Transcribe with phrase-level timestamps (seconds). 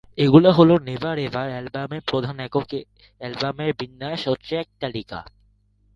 [0.17, 2.69] এগুলো হল "never ever" অ্যালবামের প্রধান একক
[3.21, 5.19] অ্যালবামের বিন্যাস ও ট্র্যাক তালিকা।